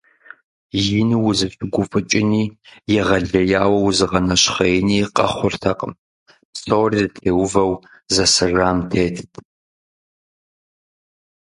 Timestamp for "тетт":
8.89-9.31